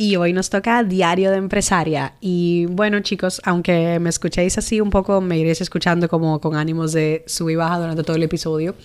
[0.00, 2.14] Y hoy nos toca Diario de Empresaria.
[2.20, 6.92] Y bueno, chicos, aunque me escuchéis así un poco, me iréis escuchando como con ánimos
[6.92, 8.76] de sub y baja durante todo el episodio.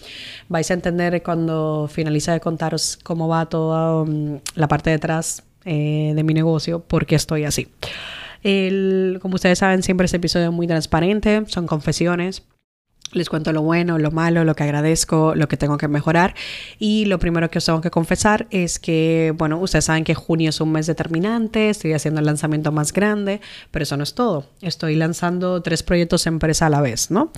[0.50, 6.14] Vais a entender cuando finalice de contaros cómo va toda um, la parte detrás eh,
[6.16, 7.68] de mi negocio, por qué estoy así.
[9.22, 12.42] Como ustedes saben, siempre este episodio es muy transparente, son confesiones.
[13.14, 16.36] Les cuento lo bueno, lo malo, lo que agradezco, lo que tengo que mejorar.
[16.80, 20.50] Y lo primero que os tengo que confesar es que, bueno, ustedes saben que junio
[20.50, 23.42] es un mes determinante, estoy haciendo el lanzamiento más grande,
[23.72, 24.46] pero eso no es todo.
[24.62, 27.32] Estoy lanzando tres proyectos empresa a la vez, ¿no?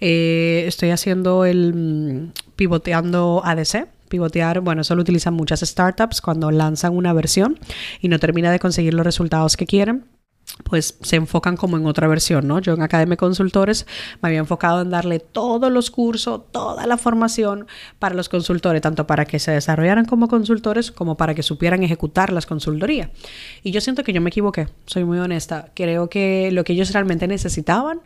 [0.00, 6.50] Eh, estoy haciendo el mm, pivoteando ADC, pivotear, bueno, eso lo utilizan muchas startups cuando
[6.50, 7.58] lanzan una versión
[8.00, 10.04] y no termina de conseguir los resultados que quieren
[10.64, 12.58] pues se enfocan como en otra versión, ¿no?
[12.58, 13.86] Yo en Academia Consultores
[14.20, 17.66] me había enfocado en darle todos los cursos, toda la formación
[17.98, 22.32] para los consultores, tanto para que se desarrollaran como consultores como para que supieran ejecutar
[22.32, 23.10] las consultorías.
[23.62, 25.70] Y yo siento que yo me equivoqué, soy muy honesta.
[25.74, 28.00] Creo que lo que ellos realmente necesitaban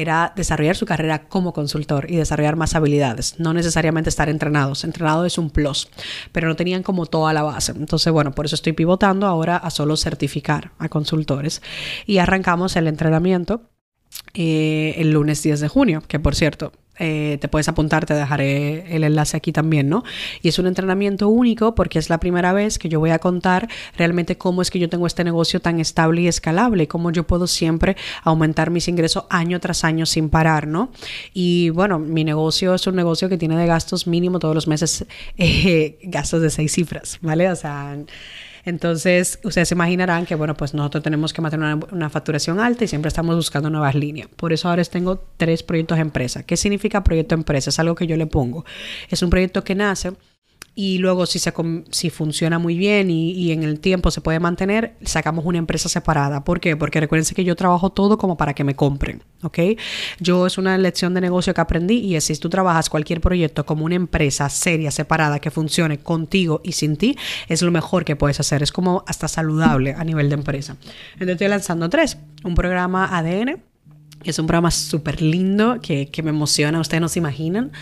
[0.00, 4.84] era desarrollar su carrera como consultor y desarrollar más habilidades, no necesariamente estar entrenados.
[4.84, 5.88] Entrenado es un plus,
[6.32, 7.72] pero no tenían como toda la base.
[7.72, 11.62] Entonces, bueno, por eso estoy pivotando ahora a solo certificar a consultores.
[12.06, 13.70] Y arrancamos el entrenamiento
[14.34, 18.94] eh, el lunes 10 de junio, que por cierto, eh, te puedes apuntar, te dejaré
[18.94, 20.04] el enlace aquí también, ¿no?
[20.42, 23.68] Y es un entrenamiento único porque es la primera vez que yo voy a contar
[23.96, 27.46] realmente cómo es que yo tengo este negocio tan estable y escalable, cómo yo puedo
[27.46, 30.92] siempre aumentar mis ingresos año tras año sin parar, ¿no?
[31.32, 35.06] Y bueno, mi negocio es un negocio que tiene de gastos mínimo todos los meses,
[35.38, 37.48] eh, gastos de seis cifras, ¿vale?
[37.50, 37.96] O sea...
[38.64, 42.88] Entonces, ustedes se imaginarán que, bueno, pues nosotros tenemos que mantener una, facturación alta y
[42.88, 44.28] siempre estamos buscando nuevas líneas.
[44.36, 46.42] Por eso ahora tengo tres proyectos de empresa.
[46.42, 47.70] ¿Qué significa proyecto de empresa?
[47.70, 48.64] Es algo que yo le pongo.
[49.08, 50.12] Es un proyecto que nace
[50.74, 51.52] y luego si, se,
[51.90, 56.44] si funciona muy bien y, en el tiempo se puede mantener, sacamos una empresa separada.
[56.44, 56.76] ¿Por qué?
[56.76, 59.58] Porque recuérdense que yo trabajo todo como para que me compren, ¿ok?
[60.20, 63.66] Yo es una lección de negocio que aprendí y es si tú trabajas cualquier proyecto
[63.66, 67.16] como una empresa seria, separada, que funcione contigo y sin ti,
[67.48, 68.62] es lo mejor que puedes hacer.
[68.62, 70.76] Es como hasta saludable a nivel de empresa.
[71.14, 72.16] Entonces estoy lanzando tres.
[72.44, 73.60] Un programa ADN,
[74.24, 77.72] es un programa súper lindo que, que, me emociona, ustedes no se imaginan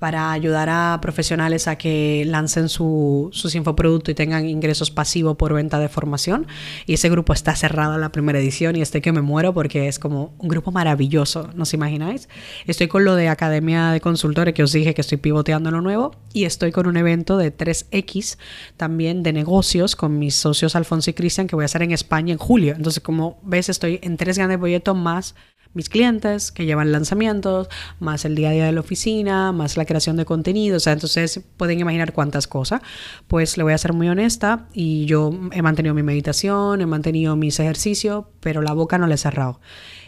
[0.00, 5.52] para ayudar a profesionales a que lancen su, sus infoproductos y tengan ingresos pasivos por
[5.52, 6.46] venta de formación.
[6.86, 9.88] Y ese grupo está cerrado en la primera edición y estoy que me muero porque
[9.88, 12.28] es como un grupo maravilloso, ¿no os imagináis?
[12.66, 16.12] Estoy con lo de Academia de Consultores que os dije que estoy pivoteando lo nuevo
[16.32, 18.38] y estoy con un evento de 3X
[18.78, 22.32] también de negocios con mis socios Alfonso y Cristian que voy a hacer en España
[22.32, 22.74] en julio.
[22.74, 25.34] Entonces, como ves, estoy en tres grandes proyectos más
[25.74, 29.84] mis clientes que llevan lanzamientos, más el día a día de la oficina, más la
[29.84, 32.82] creación de contenido, o sea, entonces pueden imaginar cuántas cosas.
[33.28, 37.36] Pues le voy a ser muy honesta y yo he mantenido mi meditación, he mantenido
[37.36, 39.60] mis ejercicios, pero la boca no le he cerrado.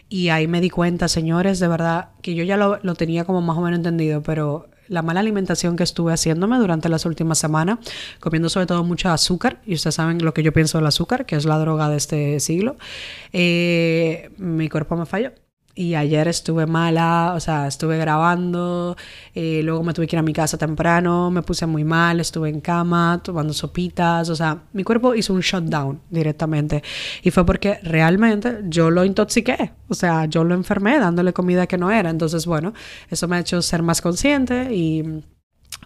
[0.08, 3.40] Y ahí me di cuenta, señores, de verdad, que yo ya lo, lo tenía como
[3.40, 7.78] más o menos entendido, pero la mala alimentación que estuve haciéndome durante las últimas semanas,
[8.20, 11.36] comiendo sobre todo mucho azúcar, y ustedes saben lo que yo pienso del azúcar, que
[11.36, 12.76] es la droga de este siglo,
[13.32, 15.32] eh, mi cuerpo me falló.
[15.74, 18.94] Y ayer estuve mala, o sea, estuve grabando,
[19.34, 22.50] eh, luego me tuve que ir a mi casa temprano, me puse muy mal, estuve
[22.50, 26.82] en cama, tomando sopitas, o sea, mi cuerpo hizo un shutdown directamente.
[27.22, 31.78] Y fue porque realmente yo lo intoxiqué, o sea, yo lo enfermé dándole comida que
[31.78, 32.10] no era.
[32.10, 32.74] Entonces, bueno,
[33.10, 35.22] eso me ha hecho ser más consciente y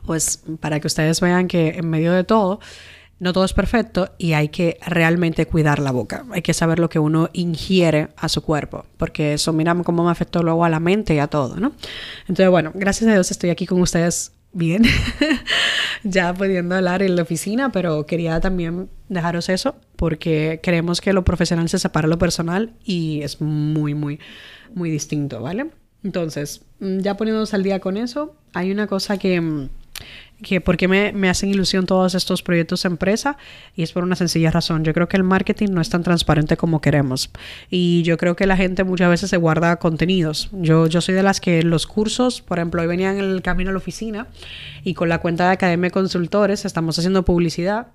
[0.05, 2.61] pues para que ustedes vean que en medio de todo,
[3.19, 6.25] no todo es perfecto y hay que realmente cuidar la boca.
[6.33, 10.11] Hay que saber lo que uno ingiere a su cuerpo, porque eso, mira cómo me
[10.11, 11.73] afectó luego a la mente y a todo, ¿no?
[12.23, 14.85] Entonces, bueno, gracias a Dios estoy aquí con ustedes bien,
[16.03, 21.25] ya pudiendo hablar en la oficina, pero quería también dejaros eso, porque creemos que lo
[21.25, 24.19] profesional se separa de lo personal y es muy, muy,
[24.75, 25.71] muy distinto, ¿vale?
[26.03, 29.69] Entonces, ya poniéndonos al día con eso, hay una cosa que mm,
[30.43, 33.37] que por qué me, me, hacen ilusión todos estos proyectos empresa
[33.75, 34.85] y es por una sencilla razón.
[34.85, 37.31] Yo creo que el marketing no es tan transparente como queremos
[37.71, 40.51] y yo creo que la gente muchas veces se guarda contenidos.
[40.53, 43.71] Yo, yo soy de las que los cursos, por ejemplo, hoy venía en el camino
[43.71, 44.27] a la oficina
[44.85, 47.89] y con la cuenta de Academia Consultores estamos haciendo publicidad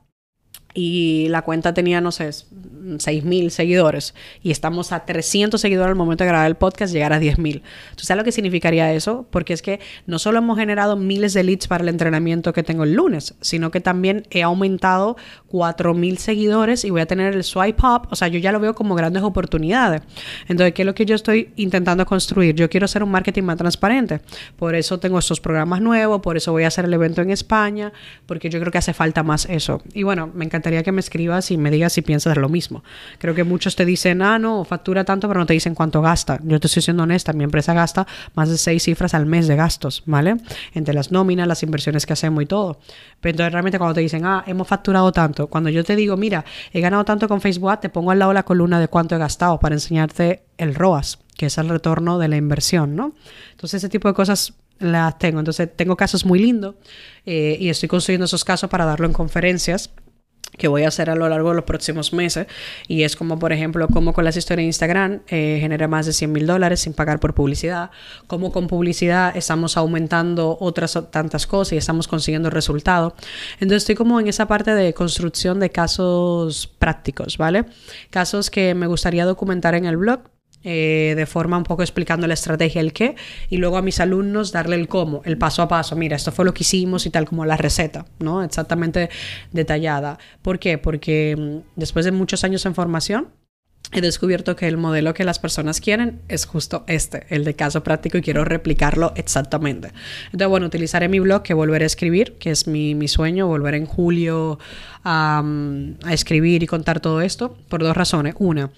[0.73, 6.23] y la cuenta tenía, no sé, 6.000 seguidores y estamos a 300 seguidores al momento
[6.23, 7.61] de grabar el podcast, llegar a 10.000.
[7.95, 9.27] ¿Tú sabes lo que significaría eso?
[9.29, 12.83] Porque es que no solo hemos generado miles de leads para el entrenamiento que tengo
[12.83, 15.17] el lunes, sino que también he aumentado
[15.51, 18.07] 4.000 seguidores y voy a tener el swipe up.
[18.09, 20.01] O sea, yo ya lo veo como grandes oportunidades.
[20.47, 22.55] Entonces, ¿qué es lo que yo estoy intentando construir?
[22.55, 24.21] Yo quiero hacer un marketing más transparente.
[24.55, 27.91] Por eso tengo estos programas nuevos, por eso voy a hacer el evento en España,
[28.25, 29.81] porque yo creo que hace falta más eso.
[29.93, 32.83] Y bueno, me encantaría que me escribas y me digas si piensas lo mismo.
[33.17, 36.39] Creo que muchos te dicen, ah, no, factura tanto, pero no te dicen cuánto gasta.
[36.43, 38.05] Yo te estoy siendo honesta, mi empresa gasta
[38.35, 40.37] más de seis cifras al mes de gastos, ¿vale?
[40.73, 42.79] Entre las nóminas, las inversiones que hacemos y todo.
[43.19, 46.45] Pero entonces realmente cuando te dicen, ah, hemos facturado tanto, cuando yo te digo, mira,
[46.71, 49.59] he ganado tanto con Facebook, te pongo al lado la columna de cuánto he gastado
[49.59, 53.13] para enseñarte el ROAS, que es el retorno de la inversión, ¿no?
[53.51, 55.39] Entonces ese tipo de cosas las tengo.
[55.39, 56.75] Entonces tengo casos muy lindos
[57.25, 59.91] eh, y estoy construyendo esos casos para darlo en conferencias
[60.57, 62.47] que voy a hacer a lo largo de los próximos meses.
[62.87, 66.13] Y es como, por ejemplo, como con las historias de Instagram eh, genera más de
[66.13, 67.91] 100 mil dólares sin pagar por publicidad.
[68.27, 73.13] Como con publicidad estamos aumentando otras tantas cosas y estamos consiguiendo resultados.
[73.53, 77.65] Entonces estoy como en esa parte de construcción de casos prácticos, ¿vale?
[78.09, 80.30] Casos que me gustaría documentar en el blog
[80.63, 83.15] eh, de forma un poco explicando la estrategia, el qué,
[83.49, 85.95] y luego a mis alumnos darle el cómo, el paso a paso.
[85.95, 88.43] Mira, esto fue lo que hicimos y tal como la receta, ¿no?
[88.43, 89.09] Exactamente
[89.51, 90.19] detallada.
[90.41, 90.77] ¿Por qué?
[90.77, 93.29] Porque mm, después de muchos años en formación,
[93.91, 97.83] he descubierto que el modelo que las personas quieren es justo este, el de caso
[97.83, 99.91] práctico, y quiero replicarlo exactamente.
[100.25, 103.75] Entonces, bueno, utilizaré mi blog que volveré a escribir, que es mi, mi sueño, volver
[103.75, 104.59] en julio
[105.03, 105.43] a,
[106.03, 108.35] a escribir y contar todo esto, por dos razones.
[108.37, 108.71] Una,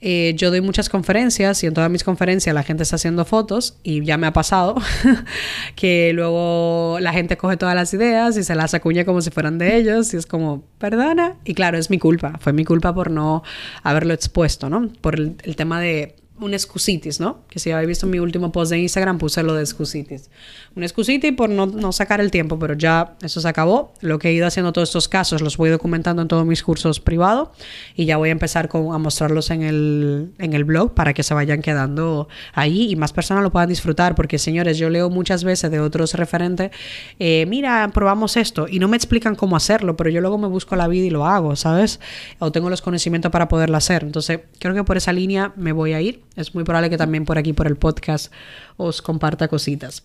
[0.00, 3.78] eh, yo doy muchas conferencias y en todas mis conferencias la gente está haciendo fotos
[3.82, 4.76] y ya me ha pasado
[5.74, 9.56] que luego la gente coge todas las ideas y se las acuña como si fueran
[9.56, 11.36] de ellos y es como, perdona.
[11.44, 13.42] Y claro, es mi culpa, fue mi culpa por no
[13.82, 14.88] haberlo expuesto, ¿no?
[15.00, 17.40] Por el tema de un excusitis, ¿no?
[17.48, 20.30] Que si habéis visto mi último post de Instagram puse lo de excusitis.
[20.74, 23.94] Un excusitis por no, no, sacar el tiempo, pero ya eso se acabó.
[24.00, 27.00] Lo que he ido haciendo todos estos casos los voy documentando en todos mis cursos
[27.00, 27.48] privados
[27.94, 31.22] y ya voy a empezar con, a mostrarlos en el, en el blog para que
[31.22, 34.14] se vayan quedando ahí y más personas lo puedan disfrutar.
[34.14, 36.70] Porque señores, yo leo muchas veces de otros referentes,
[37.18, 40.76] eh, mira, probamos esto y no me explican cómo hacerlo, pero yo luego me busco
[40.76, 41.98] la vida y lo hago, ¿sabes?
[42.38, 44.02] O tengo los conocimientos para poderlo hacer.
[44.02, 47.24] Entonces, creo que por esa línea me voy a ir es muy probable que también
[47.24, 48.32] por aquí, por el podcast,
[48.76, 50.04] os comparta cositas.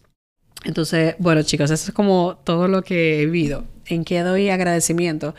[0.64, 3.66] Entonces, bueno chicos, eso es como todo lo que he vivido.
[3.88, 5.36] ¿En qué doy agradecimiento?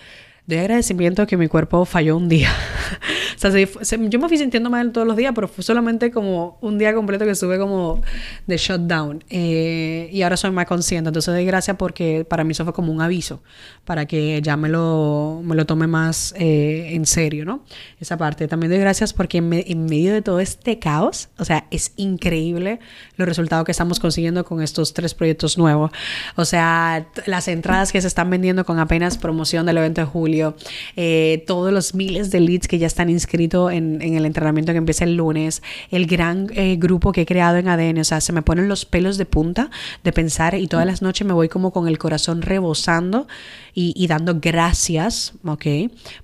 [0.47, 2.53] Doy agradecimiento que mi cuerpo falló un día.
[3.51, 6.95] sea, yo me fui sintiendo mal todos los días, pero fue solamente como un día
[6.95, 8.01] completo que estuve como
[8.47, 9.25] de shutdown.
[9.29, 11.09] Eh, y ahora soy más consciente.
[11.09, 13.43] Entonces doy gracias porque para mí eso fue como un aviso,
[13.85, 17.65] para que ya me lo, me lo tome más eh, en serio, ¿no?
[18.01, 18.47] Esa parte.
[18.47, 22.79] También doy gracias porque en, en medio de todo este caos, o sea, es increíble
[23.17, 25.91] los resultados que estamos consiguiendo con estos tres proyectos nuevos.
[26.37, 30.55] O sea, las entradas que se están vendiendo con apenas promoción del evento de julio
[30.97, 35.05] eh, todos los miles de leads que ya están inscritos en, el entrenamiento que empieza
[35.05, 38.43] el lunes, el gran eh, grupo que he creado en ADN, o sea, se me
[38.43, 39.71] ponen los pelos de punta
[40.05, 43.27] de pensar y todas las noches me voy como con el corazón rebosando
[43.75, 45.67] y, y dando gracias, ¿ok?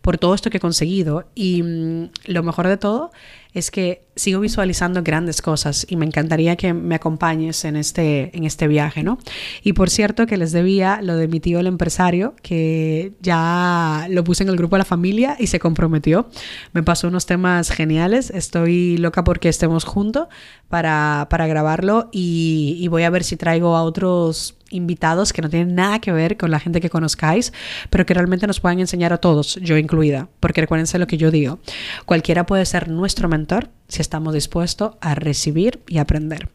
[0.03, 1.27] Por todo esto que he conseguido.
[1.35, 3.11] Y mm, lo mejor de todo
[3.59, 8.45] es que sigo visualizando grandes cosas y me encantaría que me acompañes en este, en
[8.45, 9.19] este viaje, ¿no?
[9.63, 14.25] Y por cierto que les debía lo de mi tío el empresario, que ya lo
[14.25, 16.29] puse en el grupo de la familia y se comprometió.
[16.73, 20.29] Me pasó unos temas geniales, estoy loca porque estemos juntos
[20.69, 25.49] para, para grabarlo y, y voy a ver si traigo a otros invitados que no
[25.49, 27.53] tienen nada que ver con la gente que conozcáis,
[27.91, 31.31] pero que realmente nos puedan enseñar a todos, yo incluida, porque recuérdense lo que yo
[31.31, 31.59] digo,
[32.07, 36.51] cualquiera puede ser nuestro mentor si estamos dispuestos a recibir y aprender.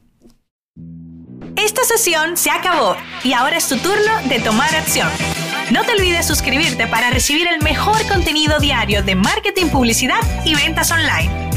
[1.55, 5.09] Esta sesión se acabó y ahora es tu turno de tomar acción.
[5.71, 10.91] No te olvides suscribirte para recibir el mejor contenido diario de marketing, publicidad y ventas
[10.91, 11.52] online.